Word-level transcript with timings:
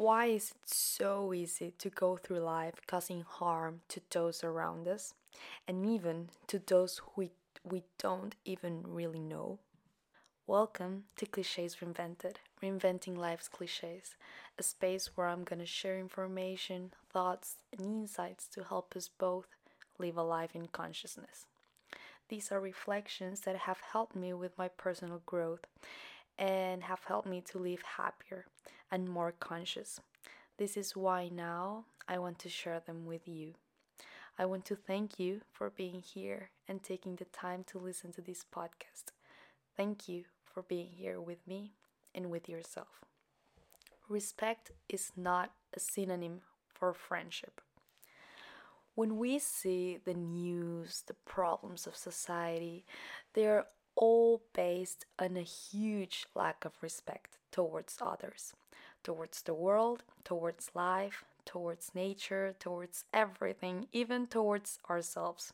Why 0.00 0.28
is 0.28 0.52
it 0.52 0.56
so 0.64 1.34
easy 1.34 1.74
to 1.76 1.90
go 1.90 2.16
through 2.16 2.38
life 2.38 2.76
causing 2.86 3.20
harm 3.20 3.82
to 3.88 4.00
those 4.08 4.42
around 4.42 4.88
us 4.88 5.12
and 5.68 5.84
even 5.84 6.30
to 6.46 6.58
those 6.58 7.02
we, 7.16 7.32
we 7.64 7.82
don't 7.98 8.34
even 8.46 8.82
really 8.86 9.18
know? 9.20 9.58
Welcome 10.46 11.04
to 11.16 11.26
Clichés 11.26 11.76
Reinvented, 11.80 12.36
reinventing 12.62 13.18
life's 13.18 13.50
clichés, 13.50 14.14
a 14.58 14.62
space 14.62 15.10
where 15.16 15.26
I'm 15.26 15.44
gonna 15.44 15.66
share 15.66 15.98
information, 15.98 16.94
thoughts, 17.12 17.56
and 17.70 17.82
insights 17.82 18.46
to 18.54 18.64
help 18.64 18.96
us 18.96 19.06
both 19.06 19.48
live 19.98 20.16
a 20.16 20.22
life 20.22 20.54
in 20.54 20.68
consciousness. 20.68 21.44
These 22.30 22.50
are 22.50 22.58
reflections 22.58 23.40
that 23.40 23.56
have 23.56 23.80
helped 23.92 24.16
me 24.16 24.32
with 24.32 24.56
my 24.56 24.68
personal 24.68 25.20
growth 25.26 25.66
and 26.40 26.82
have 26.82 27.04
helped 27.04 27.28
me 27.28 27.42
to 27.42 27.58
live 27.58 27.82
happier 27.82 28.46
and 28.90 29.08
more 29.08 29.32
conscious. 29.38 30.00
This 30.56 30.76
is 30.76 30.96
why 30.96 31.28
now 31.28 31.84
I 32.08 32.18
want 32.18 32.38
to 32.40 32.48
share 32.48 32.80
them 32.80 33.04
with 33.04 33.28
you. 33.28 33.54
I 34.38 34.46
want 34.46 34.64
to 34.66 34.74
thank 34.74 35.18
you 35.20 35.42
for 35.52 35.68
being 35.68 36.00
here 36.00 36.50
and 36.66 36.82
taking 36.82 37.16
the 37.16 37.26
time 37.26 37.62
to 37.68 37.78
listen 37.78 38.10
to 38.12 38.22
this 38.22 38.44
podcast. 38.44 39.12
Thank 39.76 40.08
you 40.08 40.24
for 40.42 40.62
being 40.62 40.88
here 40.96 41.20
with 41.20 41.46
me 41.46 41.74
and 42.14 42.30
with 42.30 42.48
yourself. 42.48 43.04
Respect 44.08 44.72
is 44.88 45.12
not 45.16 45.52
a 45.74 45.78
synonym 45.78 46.40
for 46.72 46.94
friendship. 46.94 47.60
When 48.94 49.18
we 49.18 49.38
see 49.38 49.98
the 50.04 50.14
news, 50.14 51.04
the 51.06 51.14
problems 51.14 51.86
of 51.86 51.94
society, 51.94 52.84
they 53.34 53.46
are 53.46 53.66
all 54.00 54.40
based 54.54 55.04
on 55.18 55.36
a 55.36 55.42
huge 55.42 56.26
lack 56.34 56.64
of 56.64 56.72
respect 56.80 57.36
towards 57.52 57.98
others, 58.00 58.54
towards 59.04 59.42
the 59.42 59.54
world, 59.54 60.02
towards 60.24 60.70
life, 60.74 61.24
towards 61.44 61.94
nature, 61.94 62.54
towards 62.58 63.04
everything, 63.12 63.86
even 63.92 64.26
towards 64.26 64.78
ourselves. 64.88 65.52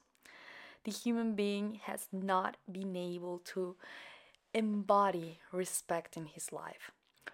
The 0.84 0.92
human 0.92 1.34
being 1.34 1.80
has 1.84 2.06
not 2.12 2.56
been 2.70 2.94
able 2.94 3.40
to 3.54 3.74
embody 4.54 5.40
respect 5.50 6.16
in 6.16 6.26
his 6.26 6.52
life, 6.52 6.92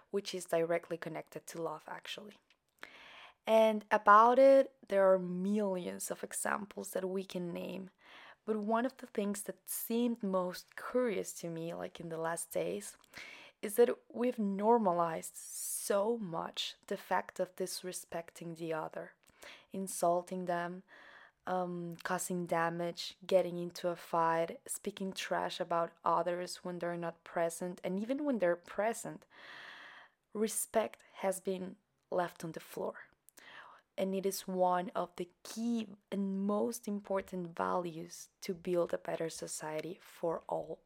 which 0.09 0.33
is 0.33 0.45
directly 0.45 0.97
connected 0.97 1.45
to 1.47 1.61
love, 1.61 1.83
actually. 1.87 2.33
And 3.45 3.85
about 3.91 4.39
it, 4.39 4.71
there 4.87 5.11
are 5.11 5.19
millions 5.19 6.09
of 6.09 6.23
examples 6.23 6.89
that 6.91 7.07
we 7.07 7.23
can 7.23 7.53
name. 7.53 7.89
But 8.45 8.57
one 8.57 8.85
of 8.85 8.97
the 8.97 9.07
things 9.07 9.41
that 9.43 9.57
seemed 9.65 10.21
most 10.21 10.65
curious 10.75 11.31
to 11.33 11.49
me, 11.49 11.73
like 11.73 11.99
in 11.99 12.09
the 12.09 12.17
last 12.17 12.51
days, 12.51 12.97
is 13.61 13.75
that 13.75 13.89
we've 14.11 14.39
normalized 14.39 15.35
so 15.35 16.17
much 16.21 16.75
the 16.87 16.97
fact 16.97 17.39
of 17.39 17.55
disrespecting 17.55 18.57
the 18.57 18.73
other, 18.73 19.11
insulting 19.71 20.45
them, 20.45 20.83
um, 21.47 21.95
causing 22.03 22.45
damage, 22.45 23.15
getting 23.25 23.57
into 23.57 23.87
a 23.87 23.95
fight, 23.95 24.59
speaking 24.67 25.13
trash 25.13 25.61
about 25.61 25.91
others 26.03 26.59
when 26.63 26.79
they're 26.79 26.97
not 26.97 27.23
present, 27.23 27.79
and 27.83 27.97
even 27.99 28.25
when 28.25 28.39
they're 28.39 28.55
present. 28.57 29.25
Respect 30.33 30.99
has 31.17 31.39
been 31.39 31.75
left 32.11 32.43
on 32.43 32.51
the 32.51 32.59
floor 32.59 32.95
and 33.97 34.15
it 34.15 34.25
is 34.25 34.47
one 34.47 34.91
of 34.95 35.09
the 35.17 35.29
key 35.43 35.87
and 36.11 36.45
most 36.45 36.87
important 36.87 37.55
values 37.55 38.29
to 38.41 38.53
build 38.53 38.93
a 38.93 38.97
better 38.97 39.29
society 39.29 39.99
for 40.01 40.41
all. 40.47 40.79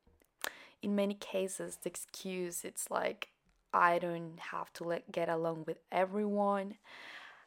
In 0.82 0.96
many 0.96 1.14
cases, 1.14 1.78
the 1.82 1.90
excuse 1.90 2.64
it's 2.64 2.92
like 2.92 3.30
I 3.74 4.00
don't 4.00 4.40
have 4.52 4.72
to 4.74 4.84
let, 4.84 5.12
get 5.12 5.30
along 5.30 5.64
with 5.66 5.78
everyone. 5.92 6.76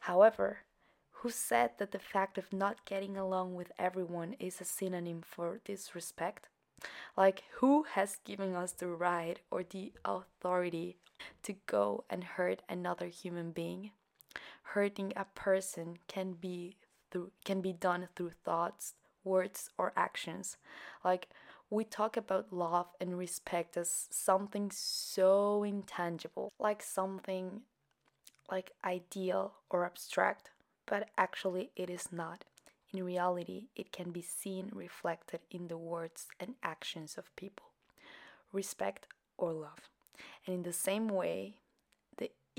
However, 0.01 0.59
who 1.11 1.31
said 1.31 1.73
that 1.79 1.93
the 1.93 1.99
fact 1.99 2.39
of 2.39 2.53
not 2.53 2.85
getting 2.85 3.17
along 3.17 3.55
with 3.55 3.73
everyone 3.79 4.35
is 4.39 4.61
a 4.61 4.65
synonym 4.65 5.23
for 5.23 5.61
disrespect? 5.65 6.49
Like, 7.17 7.45
who 7.57 7.85
has 7.93 8.19
given 8.25 8.55
us 8.55 8.73
the 8.73 8.89
right 8.89 9.39
or 9.51 9.63
the 9.63 9.93
authority 10.05 10.97
to 11.43 11.55
go 11.67 12.05
and 12.09 12.25
hurt 12.25 12.63
another 12.69 13.07
human 13.07 13.51
being? 13.51 13.91
Hurting 14.63 15.13
a 15.17 15.25
person 15.35 15.99
can 16.09 16.33
be 16.33 16.77
through 17.11 17.31
can 17.45 17.61
be 17.61 17.73
done 17.73 18.09
through 18.15 18.31
thoughts, 18.31 18.95
words 19.25 19.71
or 19.79 19.93
actions. 19.97 20.57
Like 21.05 21.29
we 21.71 21.85
talk 21.85 22.17
about 22.17 22.53
love 22.53 22.89
and 23.01 23.17
respect 23.17 23.77
as 23.77 24.09
something 24.11 24.71
so 24.73 25.63
intangible, 25.63 26.53
like 26.59 26.83
something 26.83 27.63
like 28.51 28.73
ideal 28.85 29.55
or 29.71 29.85
abstract, 29.87 30.51
but 30.87 31.09
actually 31.17 31.71
it 31.77 31.89
is 31.89 32.13
not. 32.13 32.45
In 32.93 33.05
reality, 33.05 33.69
it 33.77 33.93
can 33.93 34.11
be 34.11 34.23
seen 34.23 34.71
reflected 34.75 35.41
in 35.51 35.69
the 35.69 35.79
words 35.79 36.27
and 36.41 36.55
actions 36.63 37.17
of 37.17 37.35
people. 37.37 37.67
Respect 38.53 39.07
or 39.39 39.53
love. 39.53 39.89
And 40.45 40.57
in 40.57 40.63
the 40.65 40.73
same 40.73 41.09
way, 41.09 41.55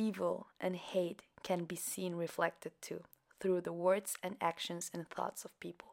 evil 0.01 0.47
and 0.59 0.75
hate 0.75 1.21
can 1.43 1.65
be 1.65 1.75
seen 1.75 2.15
reflected 2.15 2.73
too 2.81 3.01
through 3.39 3.61
the 3.61 3.73
words 3.73 4.17
and 4.23 4.35
actions 4.41 4.89
and 4.93 5.09
thoughts 5.09 5.45
of 5.45 5.59
people. 5.59 5.89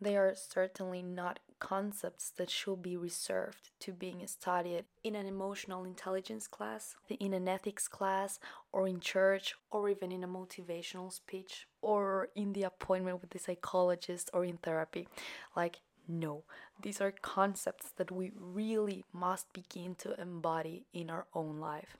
They 0.00 0.16
are 0.16 0.34
certainly 0.34 1.02
not 1.02 1.38
concepts 1.58 2.30
that 2.36 2.50
should 2.50 2.82
be 2.82 2.98
reserved 2.98 3.70
to 3.80 3.92
being 3.92 4.26
studied 4.26 4.84
in 5.02 5.14
an 5.14 5.26
emotional 5.26 5.84
intelligence 5.84 6.46
class, 6.46 6.96
in 7.08 7.32
an 7.32 7.48
ethics 7.48 7.88
class, 7.88 8.38
or 8.72 8.86
in 8.86 9.00
church, 9.00 9.54
or 9.70 9.88
even 9.88 10.12
in 10.12 10.22
a 10.22 10.28
motivational 10.28 11.10
speech, 11.10 11.66
or 11.80 12.28
in 12.34 12.52
the 12.52 12.64
appointment 12.64 13.22
with 13.22 13.30
the 13.30 13.38
psychologist 13.38 14.28
or 14.34 14.44
in 14.44 14.58
therapy. 14.58 15.08
Like, 15.56 15.80
no, 16.08 16.44
these 16.80 17.00
are 17.00 17.10
concepts 17.10 17.90
that 17.96 18.10
we 18.10 18.32
really 18.38 19.04
must 19.12 19.52
begin 19.52 19.94
to 19.96 20.20
embody 20.20 20.86
in 20.92 21.10
our 21.10 21.26
own 21.34 21.58
life, 21.58 21.96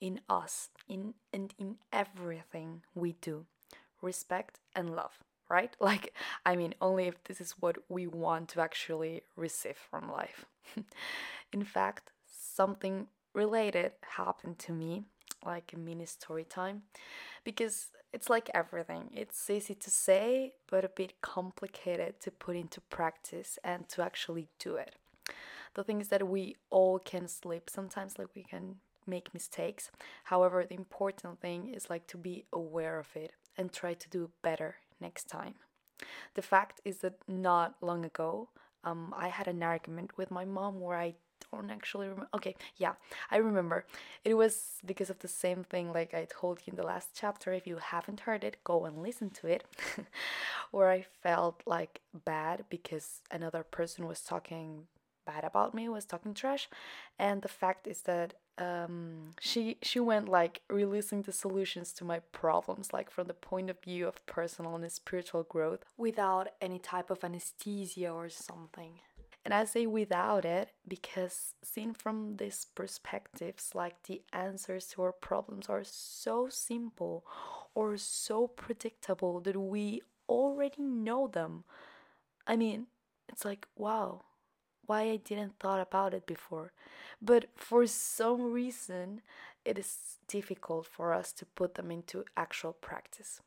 in 0.00 0.20
us, 0.28 0.68
in 0.88 1.14
and 1.32 1.54
in 1.58 1.76
everything 1.92 2.82
we 2.94 3.12
do. 3.20 3.46
Respect 4.02 4.60
and 4.74 4.94
love, 4.94 5.18
right? 5.48 5.74
Like, 5.80 6.12
I 6.44 6.56
mean, 6.56 6.74
only 6.80 7.06
if 7.06 7.22
this 7.24 7.40
is 7.40 7.52
what 7.60 7.78
we 7.88 8.06
want 8.06 8.48
to 8.50 8.60
actually 8.60 9.22
receive 9.36 9.76
from 9.90 10.10
life. 10.10 10.44
in 11.52 11.64
fact, 11.64 12.10
something 12.26 13.06
related 13.34 13.92
happened 14.16 14.58
to 14.60 14.72
me, 14.72 15.04
like 15.44 15.72
a 15.72 15.78
mini 15.78 16.06
story 16.06 16.44
time, 16.44 16.82
because 17.44 17.88
it's 18.16 18.30
like 18.30 18.48
everything. 18.54 19.10
It's 19.12 19.50
easy 19.50 19.74
to 19.74 19.90
say, 19.90 20.54
but 20.70 20.86
a 20.86 20.88
bit 20.88 21.20
complicated 21.20 22.18
to 22.20 22.30
put 22.30 22.56
into 22.56 22.80
practice 22.80 23.58
and 23.62 23.86
to 23.90 24.02
actually 24.02 24.48
do 24.58 24.76
it. 24.76 24.94
The 25.74 25.84
thing 25.84 26.00
is 26.00 26.08
that 26.08 26.26
we 26.26 26.56
all 26.70 26.98
can 26.98 27.28
slip 27.28 27.68
sometimes, 27.68 28.18
like 28.18 28.34
we 28.34 28.42
can 28.42 28.76
make 29.06 29.34
mistakes. 29.34 29.90
However, 30.24 30.64
the 30.64 30.76
important 30.76 31.42
thing 31.42 31.68
is 31.68 31.90
like 31.90 32.06
to 32.06 32.16
be 32.16 32.46
aware 32.54 32.98
of 32.98 33.08
it 33.14 33.32
and 33.58 33.70
try 33.70 33.92
to 33.92 34.08
do 34.08 34.30
better 34.40 34.76
next 34.98 35.24
time. 35.28 35.56
The 36.36 36.48
fact 36.52 36.80
is 36.86 36.96
that 37.02 37.18
not 37.28 37.74
long 37.82 38.02
ago, 38.06 38.48
um, 38.82 39.12
I 39.14 39.28
had 39.28 39.46
an 39.46 39.62
argument 39.62 40.16
with 40.16 40.30
my 40.30 40.46
mom 40.46 40.80
where 40.80 40.96
I 40.96 41.16
don't 41.52 41.70
actually 41.70 42.08
remember. 42.08 42.28
Okay, 42.34 42.54
yeah, 42.76 42.92
I 43.30 43.36
remember. 43.36 43.84
It 44.24 44.34
was 44.34 44.80
because 44.84 45.10
of 45.10 45.18
the 45.20 45.28
same 45.28 45.64
thing 45.64 45.92
like 45.92 46.14
I 46.14 46.26
told 46.30 46.60
you 46.64 46.72
in 46.72 46.76
the 46.76 46.86
last 46.86 47.10
chapter. 47.14 47.52
If 47.52 47.66
you 47.66 47.78
haven't 47.78 48.20
heard 48.20 48.44
it, 48.44 48.58
go 48.64 48.84
and 48.84 49.02
listen 49.02 49.30
to 49.30 49.46
it. 49.46 49.64
where 50.70 50.90
I 50.90 51.06
felt 51.22 51.62
like 51.66 52.00
bad 52.24 52.64
because 52.68 53.22
another 53.30 53.62
person 53.62 54.06
was 54.06 54.20
talking 54.20 54.86
bad 55.24 55.44
about 55.44 55.74
me, 55.74 55.88
was 55.88 56.04
talking 56.04 56.34
trash. 56.34 56.68
And 57.18 57.42
the 57.42 57.48
fact 57.48 57.86
is 57.86 58.02
that 58.02 58.34
um, 58.58 59.32
she 59.40 59.76
she 59.82 60.00
went 60.00 60.28
like 60.28 60.62
releasing 60.70 61.22
the 61.22 61.32
solutions 61.32 61.92
to 61.94 62.04
my 62.04 62.20
problems, 62.32 62.92
like 62.92 63.10
from 63.10 63.26
the 63.26 63.34
point 63.34 63.68
of 63.68 63.80
view 63.82 64.06
of 64.08 64.24
personal 64.26 64.76
and 64.76 64.90
spiritual 64.90 65.42
growth, 65.42 65.84
without 65.98 66.48
any 66.60 66.78
type 66.78 67.10
of 67.10 67.22
anesthesia 67.22 68.08
or 68.10 68.28
something. 68.30 69.00
And 69.46 69.54
I 69.54 69.64
say 69.64 69.86
without 69.86 70.44
it 70.44 70.70
because, 70.88 71.54
seen 71.62 71.94
from 71.94 72.36
these 72.36 72.66
perspectives, 72.74 73.76
like 73.76 74.02
the 74.02 74.22
answers 74.32 74.88
to 74.88 75.02
our 75.02 75.12
problems 75.12 75.68
are 75.68 75.84
so 75.84 76.48
simple 76.50 77.24
or 77.72 77.96
so 77.96 78.48
predictable 78.48 79.38
that 79.42 79.56
we 79.56 80.02
already 80.28 80.82
know 80.82 81.28
them. 81.28 81.62
I 82.44 82.56
mean, 82.56 82.88
it's 83.28 83.44
like, 83.44 83.68
wow, 83.76 84.24
why 84.84 85.02
I 85.02 85.16
didn't 85.18 85.60
thought 85.60 85.80
about 85.80 86.12
it 86.12 86.26
before. 86.26 86.72
But 87.22 87.44
for 87.54 87.86
some 87.86 88.52
reason, 88.52 89.22
it 89.64 89.78
is 89.78 90.16
difficult 90.26 90.88
for 90.88 91.14
us 91.14 91.30
to 91.34 91.46
put 91.46 91.76
them 91.76 91.92
into 91.92 92.24
actual 92.36 92.72
practice 92.72 93.42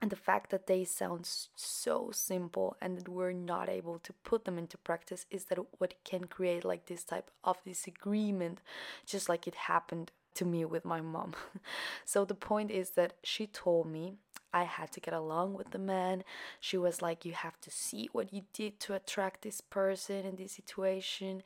and 0.00 0.10
the 0.10 0.16
fact 0.16 0.50
that 0.50 0.66
they 0.66 0.84
sound 0.84 1.26
so 1.54 2.10
simple 2.12 2.76
and 2.82 2.98
that 2.98 3.08
we're 3.08 3.32
not 3.32 3.68
able 3.68 3.98
to 4.00 4.12
put 4.12 4.44
them 4.44 4.58
into 4.58 4.76
practice 4.76 5.24
is 5.30 5.46
that 5.46 5.58
what 5.78 5.94
can 6.04 6.24
create 6.24 6.64
like 6.64 6.86
this 6.86 7.04
type 7.04 7.30
of 7.44 7.56
disagreement 7.64 8.60
just 9.06 9.28
like 9.28 9.46
it 9.46 9.54
happened 9.54 10.12
to 10.34 10.44
me 10.44 10.64
with 10.64 10.84
my 10.84 11.00
mom. 11.00 11.34
so 12.04 12.24
the 12.24 12.34
point 12.34 12.70
is 12.70 12.90
that 12.90 13.14
she 13.22 13.46
told 13.46 13.86
me 13.86 14.16
I 14.52 14.64
had 14.64 14.92
to 14.92 15.00
get 15.00 15.14
along 15.14 15.54
with 15.54 15.70
the 15.70 15.78
man. 15.78 16.24
She 16.60 16.76
was 16.78 17.02
like, 17.02 17.24
You 17.24 17.32
have 17.32 17.60
to 17.62 17.70
see 17.70 18.08
what 18.12 18.32
you 18.32 18.42
did 18.52 18.80
to 18.80 18.94
attract 18.94 19.42
this 19.42 19.60
person 19.60 20.24
in 20.24 20.36
this 20.36 20.52
situation. 20.52 21.42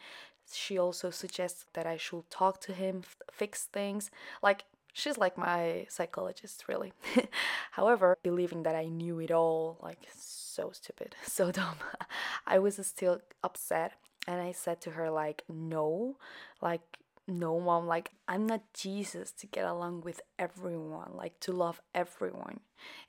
She 0.52 0.78
also 0.78 1.10
suggests 1.10 1.66
that 1.74 1.86
I 1.86 1.96
should 1.96 2.28
talk 2.30 2.60
to 2.62 2.72
him, 2.72 3.02
f- 3.04 3.16
fix 3.32 3.64
things. 3.64 4.10
Like, 4.42 4.64
she's 4.92 5.18
like 5.18 5.36
my 5.36 5.86
psychologist, 5.88 6.64
really. 6.68 6.92
However, 7.72 8.18
believing 8.22 8.62
that 8.64 8.74
I 8.74 8.86
knew 8.86 9.18
it 9.20 9.30
all, 9.30 9.78
like, 9.82 10.06
so 10.14 10.70
stupid, 10.72 11.14
so 11.24 11.50
dumb, 11.50 11.76
I 12.46 12.58
was 12.58 12.84
still 12.86 13.20
upset. 13.42 13.92
And 14.26 14.40
I 14.40 14.52
said 14.52 14.80
to 14.82 14.92
her, 14.92 15.10
like, 15.10 15.44
no, 15.48 16.16
like, 16.60 16.82
no, 17.26 17.58
mom, 17.58 17.86
like, 17.86 18.10
I'm 18.28 18.46
not 18.46 18.60
Jesus 18.74 19.32
to 19.32 19.46
get 19.46 19.64
along 19.64 20.02
with 20.02 20.20
everyone, 20.38 21.12
like, 21.14 21.40
to 21.40 21.52
love 21.52 21.80
everyone. 21.94 22.60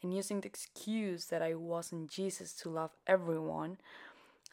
And 0.02 0.14
using 0.14 0.42
the 0.42 0.48
excuse 0.48 1.26
that 1.26 1.42
I 1.42 1.56
wasn't 1.56 2.10
Jesus 2.10 2.54
to 2.54 2.70
love 2.70 2.92
everyone, 3.08 3.78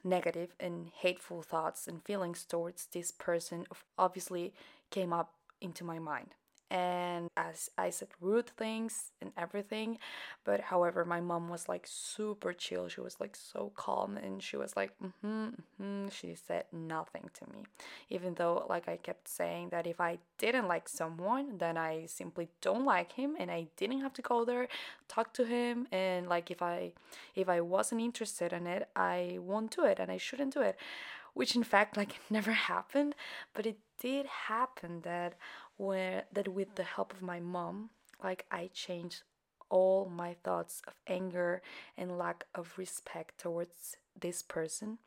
negative 0.03 0.55
and 0.59 0.91
hateful 0.97 1.43
thoughts 1.43 1.87
and 1.87 2.03
feelings 2.05 2.45
towards 2.45 2.87
this 2.87 3.13
person 3.13 3.67
obviously 3.97 4.53
came 4.91 5.13
up 5.13 5.35
into 5.61 5.85
my 5.85 5.99
mind 5.99 6.35
and 6.71 7.31
as 7.37 7.71
I 7.79 7.91
said 7.91 8.09
rude 8.21 8.49
things 8.49 9.13
and 9.23 9.33
everything. 9.37 9.99
But 10.45 10.61
however, 10.61 11.05
my 11.05 11.21
mom 11.21 11.49
was 11.49 11.69
like 11.69 11.87
super 11.87 12.53
chill. 12.53 12.89
She 12.89 13.01
was 13.01 13.17
like 13.21 13.37
so 13.37 13.73
calm 13.75 14.17
and 14.17 14.43
she 14.43 14.57
was 14.57 14.77
like, 14.77 14.93
mm-hmm, 15.03 15.49
mm-hmm. 15.81 16.09
She 16.09 16.35
said 16.35 16.65
nothing 16.73 17.31
to 17.35 17.47
me. 17.53 17.65
Even 18.11 18.35
though 18.35 18.67
like 18.69 18.89
I 18.89 18.97
kept 18.97 19.29
saying 19.29 19.71
that 19.71 19.87
if 19.87 20.01
I 20.01 20.19
didn't 20.39 20.69
like 20.69 20.89
someone, 20.89 21.59
then 21.59 21.77
I 21.77 22.07
simply 22.07 22.49
don't 22.61 22.85
like 22.85 23.13
him 23.13 23.37
and 23.39 23.51
I 23.51 23.69
didn't 23.77 24.01
have 24.01 24.13
to 24.15 24.23
go 24.23 24.45
there, 24.45 24.69
talk 25.09 25.33
to 25.35 25.45
him 25.45 25.87
and 25.91 26.29
like 26.29 26.51
if 26.51 26.61
I 26.61 26.93
if 27.35 27.49
I 27.49 27.61
wasn't 27.61 28.03
interested 28.03 28.53
in 28.53 28.67
it, 28.67 28.89
I 28.95 29.39
won't 29.41 29.75
do 29.75 29.85
it 29.85 29.99
and 29.99 30.11
I 30.11 30.19
shouldn't 30.19 30.55
do 30.55 30.61
it. 30.61 30.77
Which 31.35 31.55
in 31.55 31.63
fact 31.63 31.97
like 31.97 32.21
never 32.31 32.53
happened, 32.53 33.15
but 33.55 33.65
it 33.67 33.79
did 34.01 34.27
happen 34.27 35.01
that 35.03 35.35
where 35.79 36.25
that 36.33 36.49
with 36.49 36.75
the 36.75 36.83
help 36.83 37.13
of 37.15 37.23
my 37.23 37.41
mom, 37.41 37.91
like 38.23 38.45
I 38.51 38.69
changed 38.75 39.23
all 39.71 40.11
my 40.15 40.35
thoughts 40.45 40.83
of 40.87 40.95
anger 41.07 41.63
and 41.97 42.19
lack 42.19 42.45
of 42.55 42.75
respect 42.77 43.39
towards 43.39 43.97
this 44.19 44.43
person. 44.43 44.99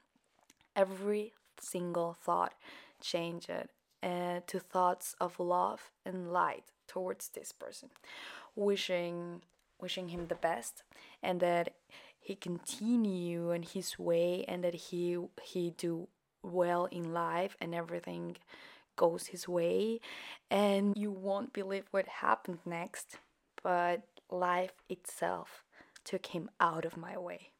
Every 0.76 1.34
single 1.60 2.14
thought 2.14 2.54
changed 3.02 3.52
uh, 3.52 4.40
to 4.48 4.60
thoughts 4.60 5.16
of 5.20 5.40
love 5.40 5.92
and 6.06 6.32
light 6.32 6.64
towards 6.88 7.30
this 7.30 7.52
person, 7.52 7.90
wishing 8.56 9.42
wishing 9.80 10.10
him 10.10 10.28
the 10.28 10.36
best 10.36 10.84
and 11.24 11.40
that 11.40 11.74
he 12.20 12.36
continue 12.36 13.50
in 13.52 13.64
his 13.64 13.98
way 13.98 14.46
and 14.48 14.64
that 14.64 14.76
he 14.76 15.18
he 15.42 15.72
do 15.72 16.08
well 16.44 16.86
in 16.86 17.14
life 17.14 17.58
and 17.60 17.74
everything 17.74 18.38
goes 18.96 19.28
his 19.28 19.48
way 19.48 20.00
and 20.50 20.96
you 20.98 21.12
won't 21.12 21.54
believe 21.54 21.86
what 21.92 22.08
happened 22.08 22.60
next 22.66 23.18
but 23.64 24.02
life 24.30 24.74
itself 24.90 25.64
took 26.04 26.28
him 26.28 26.50
out 26.60 26.86
of 26.86 26.98
my 26.98 27.18
way 27.18 27.52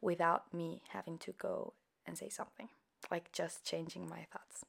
without 0.00 0.52
me 0.52 0.82
having 0.90 1.18
to 1.18 1.32
go 1.32 1.72
and 2.06 2.16
say 2.18 2.28
something 2.28 2.68
like 3.10 3.32
just 3.32 3.64
changing 3.64 4.08
my 4.08 4.26
thoughts 4.32 4.64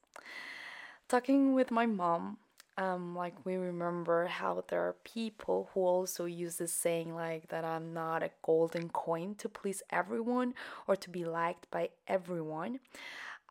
talking 1.07 1.53
with 1.53 1.71
my 1.71 1.85
mom 1.85 2.37
um, 2.77 3.15
like 3.15 3.33
we 3.43 3.55
remember 3.55 4.27
how 4.27 4.63
there 4.67 4.81
are 4.81 4.95
people 5.03 5.69
who 5.73 5.81
also 5.81 6.25
use 6.25 6.57
this 6.57 6.71
saying 6.71 7.15
like 7.15 7.47
that 7.49 7.65
I'm 7.65 7.91
not 7.91 8.21
a 8.21 8.29
golden 8.43 8.89
coin 8.89 9.33
to 9.35 9.49
please 9.49 9.81
everyone 9.89 10.53
or 10.87 10.95
to 10.95 11.09
be 11.09 11.25
liked 11.25 11.69
by 11.71 11.89
everyone. 12.07 12.79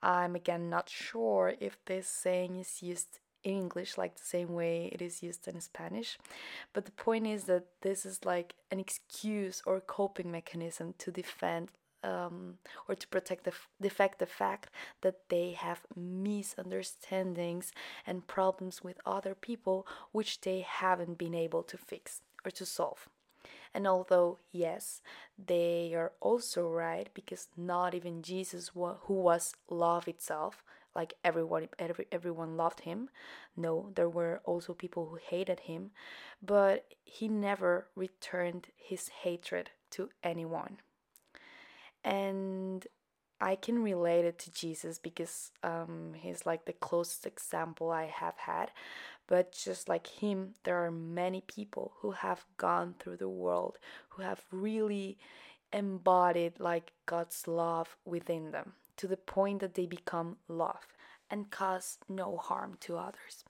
I'm 0.06 0.36
again 0.36 0.70
not 0.70 0.88
sure 0.88 1.54
if 1.58 1.84
this 1.84 2.06
saying 2.06 2.54
is 2.54 2.80
used 2.80 3.18
in 3.42 3.54
English 3.54 3.98
like 3.98 4.14
the 4.14 4.24
same 4.24 4.54
way 4.54 4.88
it 4.92 5.02
is 5.02 5.20
used 5.20 5.48
in 5.48 5.60
Spanish, 5.60 6.16
but 6.72 6.84
the 6.84 6.92
point 6.92 7.26
is 7.26 7.44
that 7.44 7.64
this 7.82 8.06
is 8.06 8.24
like 8.24 8.54
an 8.70 8.78
excuse 8.78 9.62
or 9.66 9.80
coping 9.80 10.30
mechanism 10.30 10.94
to 10.98 11.10
defend 11.10 11.70
um, 12.04 12.58
or 12.88 12.94
to 12.94 13.08
protect 13.08 13.42
the, 13.44 13.52
the 13.80 13.90
fact 13.90 14.20
the 14.20 14.26
fact 14.26 14.70
that 15.00 15.28
they 15.28 15.50
have 15.52 15.80
misunderstandings 15.96 17.72
and 18.06 18.28
problems 18.28 18.84
with 18.84 19.00
other 19.04 19.34
people 19.34 19.88
which 20.12 20.40
they 20.42 20.60
haven't 20.60 21.18
been 21.18 21.34
able 21.34 21.64
to 21.64 21.76
fix 21.76 22.20
or 22.44 22.52
to 22.52 22.64
solve. 22.64 23.08
And 23.74 23.86
although, 23.86 24.38
yes, 24.52 25.02
they 25.38 25.92
are 25.94 26.12
also 26.20 26.68
right 26.68 27.08
because 27.14 27.48
not 27.56 27.94
even 27.94 28.22
Jesus, 28.22 28.70
who 28.74 29.14
was 29.14 29.54
love 29.68 30.08
itself, 30.08 30.62
like 30.94 31.14
everyone, 31.22 31.68
every, 31.78 32.06
everyone 32.10 32.56
loved 32.56 32.80
him. 32.80 33.10
No, 33.56 33.90
there 33.94 34.08
were 34.08 34.40
also 34.44 34.72
people 34.72 35.06
who 35.06 35.18
hated 35.22 35.60
him, 35.60 35.90
but 36.42 36.86
he 37.04 37.28
never 37.28 37.88
returned 37.94 38.68
his 38.76 39.08
hatred 39.08 39.70
to 39.90 40.08
anyone. 40.22 40.78
And 42.02 42.86
I 43.40 43.54
can 43.56 43.82
relate 43.82 44.24
it 44.24 44.38
to 44.40 44.50
Jesus 44.50 44.98
because 44.98 45.52
um, 45.62 46.14
he's 46.16 46.46
like 46.46 46.64
the 46.64 46.72
closest 46.72 47.26
example 47.26 47.90
I 47.90 48.06
have 48.06 48.36
had. 48.38 48.70
But 49.26 49.52
just 49.52 49.88
like 49.88 50.06
him, 50.06 50.54
there 50.64 50.84
are 50.84 50.90
many 50.90 51.40
people 51.40 51.92
who 52.00 52.12
have 52.12 52.44
gone 52.56 52.94
through 52.98 53.16
the 53.16 53.28
world 53.28 53.78
who 54.10 54.22
have 54.22 54.42
really 54.52 55.18
embodied 55.72 56.60
like 56.60 56.92
God's 57.06 57.48
love 57.48 57.96
within 58.04 58.52
them 58.52 58.74
to 58.96 59.06
the 59.06 59.16
point 59.16 59.60
that 59.60 59.74
they 59.74 59.86
become 59.86 60.36
love 60.48 60.86
and 61.30 61.50
cause 61.50 61.98
no 62.08 62.36
harm 62.36 62.76
to 62.80 62.96
others. 62.96 63.44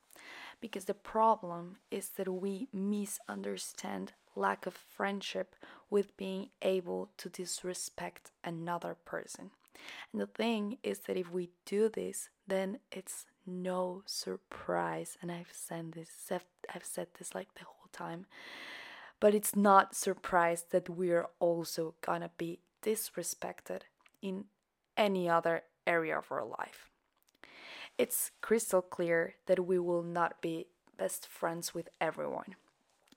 Because 0.61 0.87
the 0.87 0.95
problem 0.95 1.77
is 1.91 2.09
that 2.11 2.29
we 2.29 2.69
misunderstand 2.73 4.13
lack 4.35 4.67
of 4.67 4.75
friendship 4.75 5.55
with 5.91 6.17
being 6.17 6.49
able 6.63 7.11
to 7.19 7.29
disrespect 7.29 8.31
another 8.43 8.97
person. 9.05 9.51
And 10.13 10.21
the 10.21 10.27
thing 10.27 10.79
is 10.83 11.01
that 11.01 11.17
if 11.17 11.31
we 11.31 11.51
do 11.65 11.89
this, 11.89 12.31
then 12.47 12.79
it's 12.91 13.27
no 13.47 14.03
surprise. 14.07 15.17
And 15.23 15.31
I've 15.31 15.53
said 15.53 15.93
this, 15.93 16.11
I've 16.75 16.85
said 16.85 17.09
this 17.19 17.35
like 17.35 17.55
the 17.55 17.65
whole 17.65 17.89
time. 17.93 18.27
But 19.19 19.35
it's 19.35 19.57
not 19.57 19.95
surprise 19.95 20.65
that 20.71 20.91
we're 20.91 21.27
also 21.39 21.95
gonna 22.01 22.31
be 22.37 22.61
disrespected 22.83 23.83
in 24.21 24.45
any 24.97 25.29
other 25.29 25.63
area 25.87 26.19
of 26.19 26.31
our 26.31 26.45
life. 26.45 26.91
It's 27.99 28.31
crystal 28.43 28.83
clear 28.83 29.37
that 29.47 29.67
we 29.67 29.79
will 29.79 30.03
not 30.03 30.43
be 30.43 30.67
best 30.99 31.27
friends 31.27 31.75
with 31.75 31.89
everyone. 32.01 32.57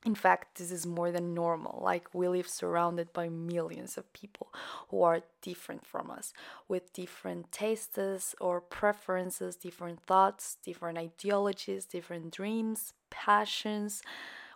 In 0.06 0.16
fact, 0.16 0.58
this 0.58 0.72
is 0.72 0.86
more 0.86 1.12
than 1.12 1.34
normal. 1.34 1.82
Like, 1.84 2.08
we 2.14 2.30
live 2.30 2.48
surrounded 2.48 3.12
by 3.12 3.28
millions 3.28 3.98
of 3.98 4.12
people 4.14 4.54
who 4.88 5.04
are 5.04 5.22
different 5.42 5.86
from 5.86 6.10
us, 6.10 6.34
with 6.70 6.94
different 6.94 7.52
tastes 7.52 8.34
or 8.40 8.62
preferences, 8.62 9.58
different 9.58 10.02
thoughts, 10.06 10.56
different 10.64 10.98
ideologies, 10.98 11.86
different 11.86 12.32
dreams, 12.32 12.94
passions, 13.10 14.02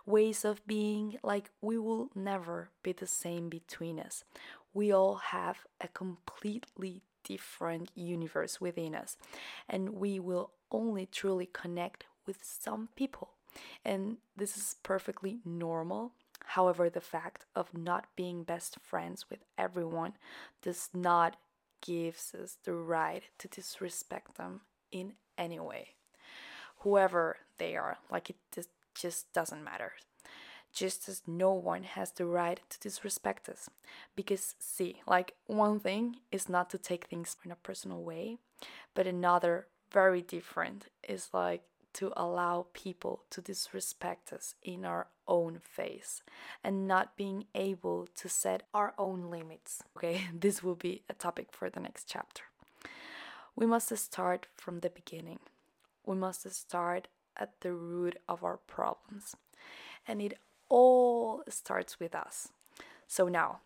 ways 0.06 0.46
of 0.46 0.66
being. 0.66 1.18
Like, 1.22 1.50
we 1.60 1.76
will 1.76 2.08
never 2.14 2.70
be 2.82 2.92
the 2.92 3.06
same 3.06 3.50
between 3.50 4.00
us. 4.00 4.24
We 4.72 4.92
all 4.92 5.16
have 5.16 5.66
a 5.78 5.88
completely 5.88 7.02
different 7.22 7.90
universe 7.94 8.62
within 8.62 8.94
us, 8.94 9.18
and 9.68 9.90
we 9.90 10.18
will 10.18 10.52
only 10.70 11.04
truly 11.04 11.50
connect 11.52 12.06
with 12.26 12.38
some 12.42 12.88
people 12.96 13.32
and 13.84 14.18
this 14.36 14.56
is 14.56 14.76
perfectly 14.82 15.38
normal. 15.44 16.12
However, 16.46 16.90
the 16.90 17.00
fact 17.00 17.46
of 17.54 17.72
not 17.76 18.06
being 18.16 18.42
best 18.42 18.78
friends 18.82 19.30
with 19.30 19.40
everyone 19.56 20.14
does 20.62 20.90
not 20.92 21.36
give 21.80 22.16
us 22.40 22.56
the 22.64 22.74
right 22.74 23.22
to 23.38 23.48
disrespect 23.48 24.36
them 24.36 24.62
in 24.92 25.14
any 25.38 25.60
way. 25.60 25.90
Whoever 26.78 27.38
they 27.58 27.76
are, 27.76 27.98
like 28.10 28.30
it 28.30 28.36
just 28.94 29.32
doesn't 29.32 29.64
matter. 29.64 29.92
Just 30.72 31.08
as 31.08 31.22
no 31.26 31.52
one 31.52 31.84
has 31.84 32.10
the 32.10 32.26
right 32.26 32.60
to 32.68 32.80
disrespect 32.80 33.48
us. 33.48 33.70
Because, 34.16 34.54
see, 34.58 35.00
like 35.06 35.34
one 35.46 35.78
thing 35.78 36.16
is 36.32 36.48
not 36.48 36.68
to 36.70 36.78
take 36.78 37.06
things 37.06 37.36
in 37.44 37.52
a 37.52 37.56
personal 37.56 38.02
way, 38.02 38.38
but 38.92 39.06
another 39.06 39.68
very 39.92 40.20
different 40.20 40.88
is 41.08 41.28
like 41.32 41.62
to 41.94 42.12
allow 42.16 42.66
people 42.72 43.22
to 43.30 43.40
disrespect 43.40 44.32
us 44.32 44.54
in 44.62 44.84
our 44.84 45.06
own 45.26 45.58
face 45.58 46.22
and 46.62 46.86
not 46.86 47.16
being 47.16 47.46
able 47.54 48.08
to 48.16 48.28
set 48.28 48.64
our 48.74 48.94
own 48.98 49.30
limits. 49.30 49.82
Okay, 49.96 50.22
this 50.34 50.62
will 50.62 50.74
be 50.74 51.02
a 51.08 51.14
topic 51.14 51.48
for 51.50 51.70
the 51.70 51.80
next 51.80 52.08
chapter. 52.08 52.42
We 53.56 53.66
must 53.66 53.96
start 53.96 54.46
from 54.56 54.80
the 54.80 54.90
beginning. 54.90 55.38
We 56.04 56.16
must 56.16 56.50
start 56.52 57.08
at 57.36 57.60
the 57.60 57.72
root 57.72 58.18
of 58.28 58.44
our 58.44 58.56
problems. 58.56 59.36
And 60.06 60.20
it 60.20 60.38
all 60.68 61.42
starts 61.48 61.98
with 62.00 62.14
us. 62.14 62.48
So 63.06 63.28
now, 63.28 63.60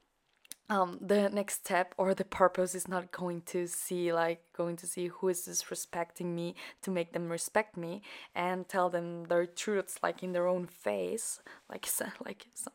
um, 0.71 0.99
the 1.01 1.31
next 1.31 1.65
step 1.65 1.95
or 1.97 2.15
the 2.15 2.25
purpose 2.25 2.75
is 2.75 2.89
not 2.89 3.11
going 3.11 3.41
to 3.47 3.67
see 3.67 4.13
like 4.13 4.43
going 4.55 4.77
to 4.77 4.87
see 4.87 5.09
who 5.09 5.29
is 5.29 5.47
disrespecting 5.49 6.35
me 6.35 6.55
to 6.83 6.91
make 6.91 7.13
them 7.13 7.31
respect 7.31 7.77
me 7.77 8.03
and 8.35 8.69
tell 8.69 8.91
them 8.91 9.25
their 9.25 9.47
truths 9.47 9.99
like 10.03 10.23
in 10.23 10.33
their 10.33 10.47
own 10.47 10.67
face 10.67 11.41
like 11.71 11.89
like 12.25 12.47
some 12.55 12.75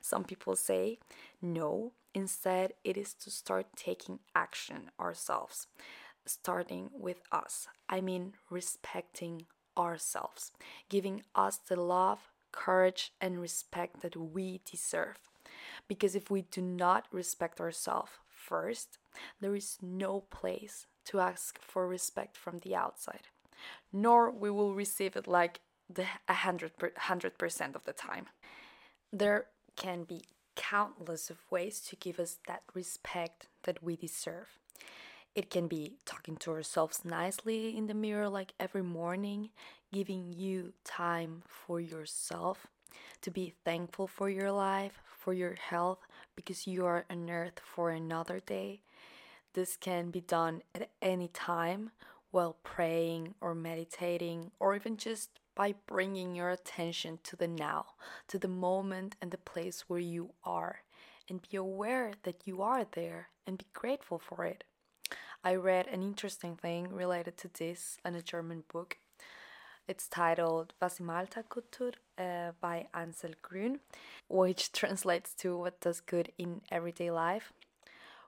some 0.00 0.24
people 0.24 0.56
say. 0.56 0.98
No 1.40 1.92
instead 2.14 2.74
it 2.84 2.96
is 2.96 3.14
to 3.14 3.30
start 3.30 3.66
taking 3.74 4.20
action 4.34 4.90
ourselves 5.00 5.66
starting 6.24 6.90
with 6.92 7.20
us. 7.32 7.66
I 7.88 8.00
mean 8.00 8.34
respecting 8.50 9.46
ourselves 9.76 10.52
giving 10.88 11.22
us 11.34 11.56
the 11.56 11.76
love 11.76 12.30
courage 12.52 13.12
and 13.20 13.40
respect 13.40 14.02
that 14.02 14.14
we 14.14 14.60
deserve 14.70 15.31
because 15.88 16.14
if 16.14 16.30
we 16.30 16.42
do 16.42 16.60
not 16.60 17.06
respect 17.12 17.60
ourselves 17.60 18.12
first, 18.28 18.98
there 19.40 19.54
is 19.54 19.78
no 19.80 20.20
place 20.30 20.86
to 21.06 21.20
ask 21.20 21.60
for 21.60 21.86
respect 21.86 22.36
from 22.36 22.58
the 22.58 22.74
outside, 22.74 23.28
nor 23.92 24.30
we 24.30 24.50
will 24.50 24.74
receive 24.74 25.16
it 25.16 25.26
like 25.26 25.60
the 25.88 26.06
100 26.26 27.38
percent 27.38 27.76
of 27.76 27.84
the 27.84 27.92
time. 27.92 28.26
There 29.12 29.46
can 29.76 30.04
be 30.04 30.22
countless 30.54 31.30
of 31.30 31.38
ways 31.50 31.80
to 31.80 31.96
give 31.96 32.18
us 32.18 32.38
that 32.46 32.62
respect 32.74 33.48
that 33.64 33.82
we 33.82 33.96
deserve. 33.96 34.58
It 35.34 35.48
can 35.48 35.66
be 35.66 35.94
talking 36.04 36.36
to 36.38 36.50
ourselves 36.50 37.04
nicely 37.04 37.76
in 37.76 37.86
the 37.86 37.94
mirror 37.94 38.28
like 38.28 38.52
every 38.60 38.82
morning, 38.82 39.48
giving 39.92 40.32
you 40.32 40.74
time 40.84 41.42
for 41.46 41.80
yourself, 41.80 42.66
to 43.20 43.30
be 43.30 43.54
thankful 43.64 44.06
for 44.06 44.28
your 44.28 44.52
life, 44.52 45.02
for 45.18 45.32
your 45.32 45.54
health, 45.54 46.00
because 46.34 46.66
you 46.66 46.84
are 46.84 47.04
on 47.08 47.30
earth 47.30 47.60
for 47.64 47.90
another 47.90 48.40
day. 48.40 48.80
This 49.54 49.76
can 49.76 50.10
be 50.10 50.20
done 50.20 50.62
at 50.74 50.90
any 51.00 51.28
time 51.28 51.90
while 52.30 52.56
praying 52.62 53.34
or 53.40 53.54
meditating, 53.54 54.50
or 54.58 54.74
even 54.74 54.96
just 54.96 55.30
by 55.54 55.74
bringing 55.86 56.34
your 56.34 56.48
attention 56.48 57.18
to 57.22 57.36
the 57.36 57.46
now, 57.46 57.84
to 58.28 58.38
the 58.38 58.48
moment 58.48 59.16
and 59.20 59.30
the 59.30 59.38
place 59.38 59.84
where 59.86 60.00
you 60.00 60.30
are, 60.44 60.80
and 61.28 61.46
be 61.50 61.56
aware 61.56 62.12
that 62.22 62.46
you 62.46 62.62
are 62.62 62.86
there 62.92 63.28
and 63.46 63.58
be 63.58 63.66
grateful 63.74 64.18
for 64.18 64.46
it. 64.46 64.64
I 65.44 65.56
read 65.56 65.88
an 65.88 66.02
interesting 66.02 66.56
thing 66.56 66.88
related 66.88 67.36
to 67.38 67.48
this 67.48 67.98
in 68.04 68.14
a 68.14 68.22
German 68.22 68.64
book 68.72 68.96
it's 69.88 70.08
titled 70.08 70.74
Was 70.80 71.00
im 71.00 71.10
Alltag 71.10 71.48
gut 71.48 71.70
tut 71.72 71.96
uh, 72.18 72.52
by 72.60 72.86
Anselm 72.94 73.34
Grün, 73.42 73.80
which 74.28 74.72
translates 74.80 75.34
to 75.34 75.56
What 75.56 75.80
Does 75.80 76.00
Good 76.00 76.32
in 76.38 76.60
Everyday 76.70 77.10
Life, 77.10 77.52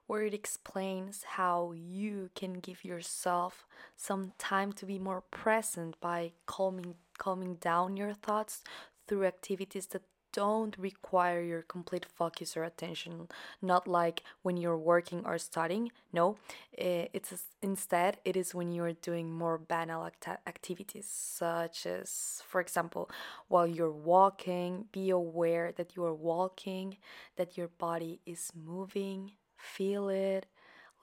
where 0.06 0.23
it 0.23 0.34
explains 0.34 1.25
how 1.25 1.73
you 1.73 2.30
can 2.34 2.54
give 2.54 2.84
yourself 2.84 3.66
some 3.96 4.32
time 4.38 4.73
to 4.73 4.87
be 4.87 4.99
more 4.99 5.23
present 5.30 6.00
by 6.00 6.32
calming 6.46 6.96
calming 7.18 7.54
down 7.54 7.96
your 7.96 8.12
thoughts 8.12 8.62
through 9.06 9.25
activities 9.25 9.87
that 9.87 10.02
don't 10.35 10.76
require 10.76 11.41
your 11.41 11.62
complete 11.62 12.05
focus 12.05 12.57
or 12.57 12.64
attention 12.64 13.29
not 13.62 13.87
like 13.87 14.23
when 14.43 14.57
you're 14.57 14.76
working 14.76 15.23
or 15.25 15.38
studying 15.38 15.93
no 16.12 16.37
eh, 16.76 17.07
it's 17.12 17.33
instead 17.62 18.19
it 18.25 18.37
is 18.37 18.53
when 18.53 18.73
you're 18.73 18.93
doing 18.95 19.33
more 19.33 19.57
banal 19.57 20.05
act- 20.05 20.43
activities 20.47 21.07
such 21.09 21.87
as 21.87 22.43
for 22.45 22.61
example 22.61 23.09
while 23.47 23.67
you're 23.67 24.00
walking 24.14 24.87
be 24.91 25.09
aware 25.09 25.73
that 25.76 25.95
you 25.95 26.05
are 26.05 26.14
walking 26.14 26.97
that 27.37 27.57
your 27.57 27.69
body 27.69 28.21
is 28.26 28.50
moving 28.57 29.31
feel 29.57 30.09
it 30.09 30.47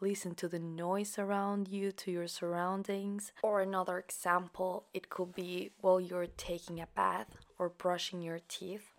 listen 0.02 0.34
to 0.34 0.48
the 0.48 0.60
noise 0.60 1.20
around 1.20 1.68
you, 1.68 1.92
to 1.92 2.12
your 2.12 2.28
surroundings. 2.28 3.32
Or 3.44 3.62
another 3.62 4.00
example, 4.00 4.88
it 4.94 5.10
could 5.10 5.34
be 5.36 5.72
while 5.80 6.02
you're 6.02 6.26
taking 6.26 6.82
a 6.82 6.88
bath 6.96 7.38
or 7.60 7.70
brushing 7.70 8.22
your 8.24 8.40
teeth 8.48 8.96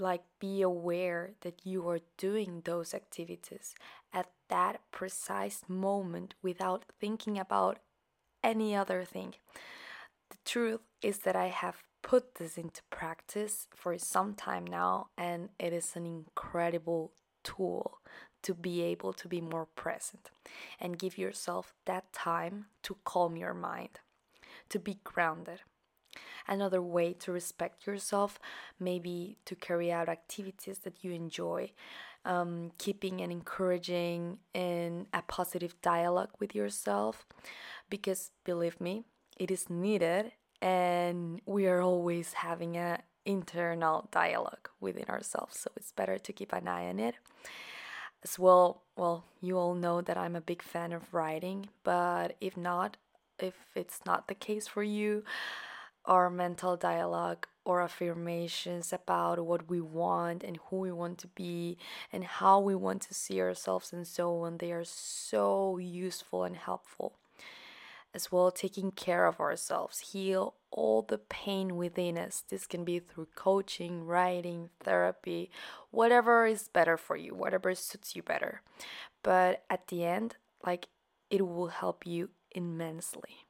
like 0.00 0.22
be 0.38 0.62
aware 0.62 1.32
that 1.40 1.64
you 1.64 1.88
are 1.88 2.00
doing 2.16 2.62
those 2.64 2.94
activities 2.94 3.74
at 4.12 4.30
that 4.48 4.80
precise 4.90 5.62
moment 5.68 6.34
without 6.42 6.84
thinking 7.00 7.38
about 7.38 7.78
any 8.42 8.74
other 8.74 9.04
thing. 9.04 9.34
The 10.30 10.38
truth 10.44 10.80
is 11.02 11.18
that 11.18 11.36
I 11.36 11.48
have 11.48 11.82
put 12.02 12.36
this 12.36 12.56
into 12.56 12.82
practice 12.90 13.66
for 13.74 13.98
some 13.98 14.34
time 14.34 14.66
now, 14.66 15.08
and 15.16 15.48
it 15.58 15.72
is 15.72 15.96
an 15.96 16.06
incredible 16.06 17.12
tool 17.42 17.98
to 18.42 18.54
be 18.54 18.82
able 18.82 19.12
to 19.12 19.28
be 19.28 19.40
more 19.40 19.66
present 19.66 20.30
and 20.80 20.98
give 20.98 21.18
yourself 21.18 21.74
that 21.86 22.12
time 22.12 22.66
to 22.84 22.96
calm 23.04 23.36
your 23.36 23.54
mind, 23.54 24.00
to 24.68 24.78
be 24.78 24.98
grounded. 25.02 25.60
Another 26.48 26.80
way 26.80 27.12
to 27.12 27.32
respect 27.32 27.86
yourself, 27.86 28.38
maybe 28.80 29.36
to 29.44 29.54
carry 29.54 29.92
out 29.92 30.08
activities 30.08 30.78
that 30.78 31.04
you 31.04 31.12
enjoy, 31.12 31.72
um, 32.24 32.72
keeping 32.78 33.20
and 33.20 33.30
encouraging 33.30 34.38
in 34.54 35.06
a 35.12 35.22
positive 35.22 35.80
dialogue 35.82 36.30
with 36.40 36.54
yourself, 36.54 37.26
because 37.90 38.30
believe 38.44 38.80
me, 38.80 39.04
it 39.38 39.50
is 39.50 39.68
needed, 39.68 40.32
and 40.62 41.40
we 41.46 41.66
are 41.66 41.82
always 41.82 42.32
having 42.32 42.76
a 42.76 43.00
internal 43.24 44.08
dialogue 44.10 44.70
within 44.80 45.04
ourselves. 45.04 45.60
So 45.60 45.70
it's 45.76 45.92
better 45.92 46.18
to 46.18 46.32
keep 46.32 46.52
an 46.52 46.66
eye 46.66 46.88
on 46.88 46.98
it. 46.98 47.16
As 48.24 48.38
well, 48.38 48.82
well, 48.96 49.26
you 49.40 49.58
all 49.58 49.74
know 49.74 50.00
that 50.00 50.16
I'm 50.16 50.34
a 50.34 50.40
big 50.40 50.62
fan 50.62 50.92
of 50.92 51.12
writing, 51.14 51.68
but 51.84 52.36
if 52.40 52.56
not, 52.56 52.96
if 53.38 53.54
it's 53.76 54.00
not 54.04 54.26
the 54.26 54.34
case 54.34 54.66
for 54.66 54.82
you, 54.82 55.22
our 56.04 56.30
mental 56.30 56.76
dialogue 56.76 57.46
or 57.64 57.82
affirmations 57.82 58.92
about 58.92 59.44
what 59.44 59.68
we 59.68 59.80
want 59.80 60.42
and 60.42 60.58
who 60.68 60.76
we 60.76 60.90
want 60.90 61.18
to 61.18 61.28
be 61.28 61.76
and 62.10 62.24
how 62.24 62.58
we 62.58 62.74
want 62.74 63.02
to 63.02 63.12
see 63.12 63.40
ourselves 63.40 63.92
and 63.92 64.06
so 64.06 64.40
on. 64.40 64.56
They 64.56 64.72
are 64.72 64.84
so 64.84 65.76
useful 65.76 66.44
and 66.44 66.56
helpful. 66.56 67.12
As 68.14 68.32
well, 68.32 68.50
taking 68.50 68.90
care 68.90 69.26
of 69.26 69.38
ourselves, 69.38 70.12
heal 70.12 70.54
all 70.70 71.02
the 71.02 71.18
pain 71.18 71.76
within 71.76 72.16
us. 72.16 72.42
This 72.48 72.66
can 72.66 72.82
be 72.82 73.00
through 73.00 73.28
coaching, 73.34 74.06
writing, 74.06 74.70
therapy, 74.80 75.50
whatever 75.90 76.46
is 76.46 76.68
better 76.68 76.96
for 76.96 77.16
you, 77.16 77.34
whatever 77.34 77.74
suits 77.74 78.16
you 78.16 78.22
better. 78.22 78.62
But 79.22 79.62
at 79.68 79.88
the 79.88 80.06
end, 80.06 80.36
like 80.64 80.88
it 81.30 81.46
will 81.46 81.68
help 81.68 82.06
you 82.06 82.30
immensely. 82.50 83.47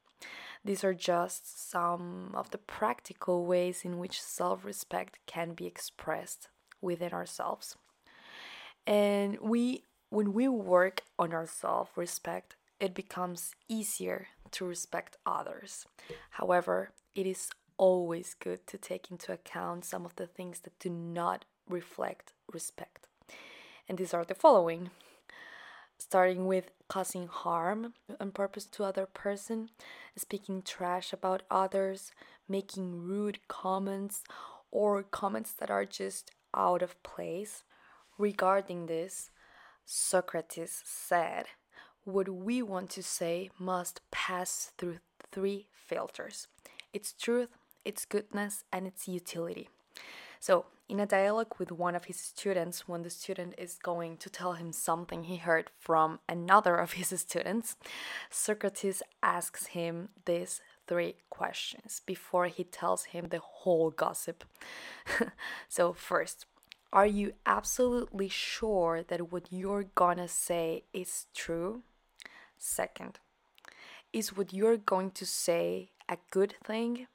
These 0.64 0.84
are 0.84 0.94
just 0.94 1.70
some 1.70 2.32
of 2.34 2.50
the 2.50 2.58
practical 2.58 3.46
ways 3.46 3.84
in 3.84 3.98
which 3.98 4.20
self 4.20 4.64
respect 4.64 5.18
can 5.26 5.54
be 5.54 5.66
expressed 5.66 6.48
within 6.80 7.12
ourselves. 7.12 7.76
And 8.86 9.38
we, 9.40 9.84
when 10.10 10.32
we 10.32 10.48
work 10.48 11.02
on 11.18 11.32
our 11.32 11.46
self 11.46 11.96
respect, 11.96 12.56
it 12.80 12.94
becomes 12.94 13.54
easier 13.68 14.28
to 14.52 14.64
respect 14.64 15.16
others. 15.26 15.86
However, 16.30 16.92
it 17.14 17.26
is 17.26 17.50
always 17.76 18.34
good 18.34 18.66
to 18.66 18.78
take 18.78 19.10
into 19.10 19.32
account 19.32 19.84
some 19.84 20.04
of 20.04 20.16
the 20.16 20.26
things 20.26 20.60
that 20.60 20.78
do 20.78 20.90
not 20.90 21.44
reflect 21.68 22.32
respect. 22.52 23.06
And 23.88 23.98
these 23.98 24.14
are 24.14 24.24
the 24.24 24.34
following 24.34 24.90
starting 25.98 26.46
with 26.46 26.70
causing 26.88 27.26
harm 27.26 27.94
on 28.20 28.30
purpose 28.30 28.64
to 28.64 28.84
other 28.84 29.06
person, 29.06 29.70
speaking 30.16 30.62
trash 30.62 31.12
about 31.12 31.42
others, 31.50 32.12
making 32.48 33.02
rude 33.02 33.46
comments 33.48 34.22
or 34.70 35.02
comments 35.02 35.52
that 35.52 35.70
are 35.70 35.84
just 35.84 36.30
out 36.54 36.82
of 36.82 37.02
place. 37.02 37.64
Regarding 38.16 38.86
this, 38.86 39.30
Socrates 39.84 40.82
said, 40.84 41.46
What 42.04 42.28
we 42.28 42.62
want 42.62 42.90
to 42.90 43.02
say 43.02 43.50
must 43.58 44.00
pass 44.10 44.72
through 44.78 44.98
three 45.32 45.68
filters 45.72 46.48
its 46.92 47.12
truth, 47.12 47.50
its 47.84 48.04
goodness, 48.04 48.64
and 48.72 48.86
its 48.86 49.06
utility. 49.06 49.68
So, 50.40 50.66
in 50.88 51.00
a 51.00 51.06
dialogue 51.06 51.54
with 51.58 51.70
one 51.70 51.94
of 51.94 52.06
his 52.06 52.18
students, 52.18 52.88
when 52.88 53.02
the 53.02 53.10
student 53.10 53.54
is 53.58 53.78
going 53.82 54.16
to 54.18 54.30
tell 54.30 54.54
him 54.54 54.72
something 54.72 55.24
he 55.24 55.36
heard 55.36 55.70
from 55.78 56.18
another 56.28 56.76
of 56.76 56.92
his 56.92 57.08
students, 57.20 57.76
Socrates 58.30 59.02
asks 59.22 59.66
him 59.66 60.08
these 60.24 60.62
three 60.86 61.16
questions 61.28 62.00
before 62.06 62.46
he 62.46 62.64
tells 62.64 63.04
him 63.04 63.26
the 63.28 63.40
whole 63.40 63.90
gossip. 63.90 64.44
so, 65.68 65.92
first, 65.92 66.46
are 66.92 67.06
you 67.06 67.34
absolutely 67.44 68.30
sure 68.30 69.02
that 69.08 69.30
what 69.30 69.48
you're 69.50 69.84
gonna 69.94 70.28
say 70.28 70.84
is 70.94 71.26
true? 71.34 71.82
Second, 72.56 73.18
is 74.12 74.36
what 74.36 74.54
you're 74.54 74.78
going 74.78 75.10
to 75.12 75.26
say 75.26 75.90
a 76.08 76.16
good 76.30 76.54
thing? 76.64 77.06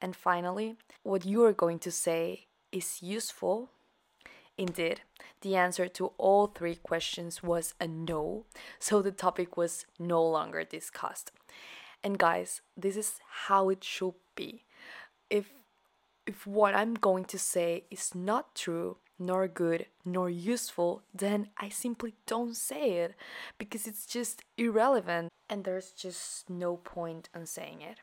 And 0.00 0.14
finally, 0.14 0.76
what 1.02 1.24
you 1.24 1.42
are 1.44 1.52
going 1.52 1.78
to 1.80 1.90
say 1.90 2.47
is 2.72 3.02
useful. 3.02 3.70
Indeed, 4.56 5.02
the 5.42 5.54
answer 5.56 5.86
to 5.88 6.12
all 6.18 6.48
three 6.48 6.74
questions 6.74 7.42
was 7.42 7.74
a 7.80 7.86
no, 7.86 8.44
so 8.78 9.00
the 9.02 9.12
topic 9.12 9.56
was 9.56 9.86
no 9.98 10.22
longer 10.22 10.64
discussed. 10.64 11.30
And 12.02 12.18
guys, 12.18 12.60
this 12.76 12.96
is 12.96 13.20
how 13.46 13.68
it 13.68 13.84
should 13.84 14.14
be. 14.34 14.64
If 15.30 15.52
if 16.26 16.46
what 16.46 16.74
I'm 16.74 16.94
going 16.94 17.24
to 17.26 17.38
say 17.38 17.84
is 17.90 18.14
not 18.14 18.54
true, 18.54 18.98
nor 19.18 19.48
good, 19.48 19.86
nor 20.04 20.28
useful, 20.28 21.02
then 21.14 21.48
I 21.56 21.70
simply 21.70 22.14
don't 22.26 22.54
say 22.54 22.98
it 22.98 23.14
because 23.58 23.86
it's 23.86 24.06
just 24.06 24.42
irrelevant 24.56 25.30
and 25.48 25.64
there's 25.64 25.90
just 25.90 26.50
no 26.50 26.76
point 26.76 27.28
in 27.34 27.46
saying 27.46 27.80
it. 27.80 27.98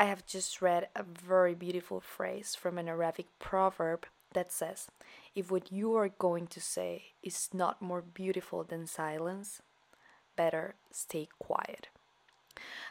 I 0.00 0.04
have 0.04 0.24
just 0.24 0.62
read 0.62 0.88
a 0.96 1.02
very 1.02 1.54
beautiful 1.54 2.00
phrase 2.00 2.54
from 2.54 2.78
an 2.78 2.88
Arabic 2.88 3.26
proverb 3.38 4.06
that 4.32 4.50
says, 4.50 4.88
If 5.34 5.50
what 5.50 5.70
you 5.70 5.94
are 5.94 6.08
going 6.08 6.46
to 6.46 6.60
say 6.60 7.12
is 7.22 7.50
not 7.52 7.82
more 7.82 8.00
beautiful 8.00 8.64
than 8.64 8.86
silence, 8.86 9.60
better 10.36 10.76
stay 10.90 11.28
quiet. 11.38 11.88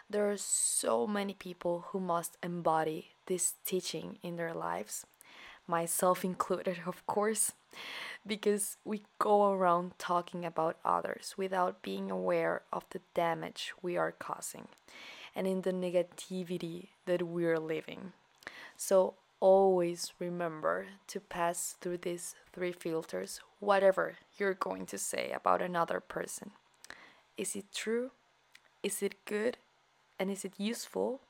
There 0.08 0.30
are 0.30 0.38
so 0.38 1.08
many 1.08 1.34
people 1.34 1.86
who 1.88 2.00
must 2.00 2.38
embody 2.44 3.16
this 3.26 3.56
teaching 3.66 4.20
in 4.22 4.36
their 4.36 4.54
lives, 4.54 5.08
myself 5.66 6.24
included, 6.24 6.82
of 6.86 7.04
course, 7.08 7.54
because 8.24 8.78
we 8.86 9.02
go 9.18 9.52
around 9.52 9.94
talking 9.98 10.46
about 10.46 10.78
others 10.86 11.34
without 11.38 11.82
being 11.82 12.12
aware 12.12 12.62
of 12.72 12.86
the 12.92 13.02
damage 13.16 13.74
we 13.82 13.98
are 13.98 14.12
causing 14.12 14.68
and 15.36 15.48
in 15.48 15.62
the 15.62 15.74
negativity 15.74 16.90
that 17.06 17.24
we're 17.24 17.60
living. 17.60 18.14
So, 18.78 19.16
always 19.40 20.14
remember 20.20 20.88
to 21.08 21.20
pass 21.20 21.76
through 21.80 21.98
these 21.98 22.36
three 22.52 22.72
filters, 22.72 23.40
whatever 23.60 24.16
you're 24.38 24.54
going 24.54 24.86
to 24.88 24.98
say 24.98 25.32
about 25.32 25.62
another 25.62 26.00
person. 26.00 26.52
Is 27.38 27.56
it 27.56 27.66
true? 27.74 28.12
Is 28.84 29.02
it 29.02 29.26
good? 29.26 29.58
And 30.20 30.30
is 30.30 30.44
it 30.44 30.54
useful? 30.58 31.22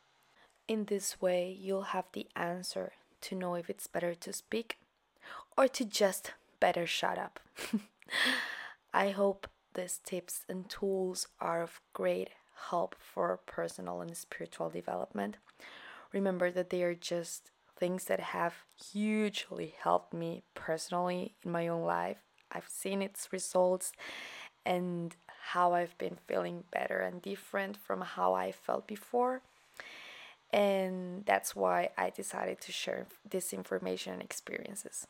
In 0.68 0.86
this 0.86 1.22
way, 1.22 1.56
you'll 1.60 1.94
have 1.94 2.06
the 2.14 2.28
answer 2.36 2.94
to 3.22 3.36
know 3.36 3.56
if 3.56 3.70
it's 3.70 3.88
better 3.88 4.16
to 4.16 4.34
speak 4.34 4.78
or 5.58 5.68
to 5.68 5.86
just 5.86 6.32
better 6.60 6.88
shut 6.88 7.18
up. 7.18 7.40
I 8.94 9.10
hope 9.10 9.48
these 9.76 10.00
tips 10.04 10.46
and 10.50 10.70
tools 10.70 11.28
are 11.40 11.62
of 11.62 11.80
great 11.94 12.30
help 12.70 12.96
for 13.00 13.40
personal 13.46 14.02
and 14.02 14.16
spiritual 14.16 14.70
development. 14.70 15.38
Remember 16.12 16.52
that 16.52 16.70
they 16.70 16.84
are 16.84 16.96
just 16.96 17.52
things 17.78 18.06
that 18.06 18.20
have 18.20 18.56
hugely 18.92 19.76
helped 19.82 20.14
me 20.14 20.44
personally 20.54 21.36
in 21.44 21.52
my 21.52 21.68
own 21.68 21.84
life. 21.84 22.18
I've 22.52 22.68
seen 22.68 23.02
its 23.02 23.32
results 23.32 23.92
and 24.66 25.16
how 25.52 25.74
I've 25.74 25.98
been 25.98 26.18
feeling 26.28 26.64
better 26.72 27.00
and 27.00 27.22
different 27.22 27.78
from 27.78 28.02
how 28.02 28.34
I 28.34 28.52
felt 28.52 28.88
before. 28.88 29.42
And 30.52 31.26
that's 31.26 31.56
why 31.56 31.90
I 31.98 32.10
decided 32.10 32.60
to 32.62 32.72
share 32.72 33.06
this 33.30 33.54
information 33.54 34.14
and 34.14 34.22
experiences. 34.22 35.08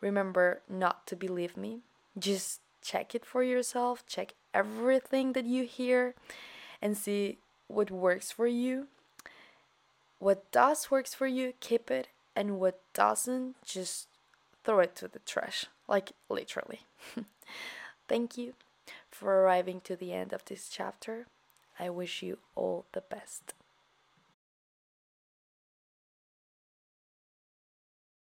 Remember 0.00 0.62
not 0.68 1.06
to 1.06 1.16
believe 1.16 1.56
me, 1.56 1.80
just 2.18 2.60
check 2.82 3.14
it 3.14 3.24
for 3.24 3.42
yourself, 3.42 4.04
check 4.06 4.34
everything 4.52 5.32
that 5.32 5.44
you 5.44 5.64
hear, 5.64 6.14
and 6.82 6.96
see 6.96 7.38
what 7.68 7.90
works 7.90 8.30
for 8.30 8.46
you. 8.46 8.88
What 10.18 10.50
does 10.52 10.90
works 10.90 11.14
for 11.14 11.26
you, 11.26 11.54
keep 11.60 11.90
it, 11.90 12.08
and 12.36 12.58
what 12.58 12.80
doesn't, 12.92 13.56
just 13.64 14.08
throw 14.64 14.80
it 14.80 14.94
to 14.96 15.08
the 15.08 15.20
trash, 15.20 15.66
like 15.88 16.12
literally. 16.28 16.80
Thank 18.08 18.36
you 18.36 18.54
for 19.10 19.42
arriving 19.42 19.80
to 19.82 19.96
the 19.96 20.12
end 20.12 20.32
of 20.32 20.44
this 20.44 20.68
chapter. 20.68 21.26
I 21.78 21.88
wish 21.90 22.22
you 22.22 22.38
all 22.54 22.84
the 22.92 23.00
best. 23.00 23.54